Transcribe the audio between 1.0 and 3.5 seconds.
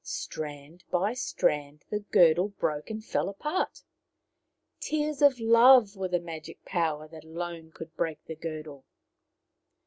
strand the girdle broke and fell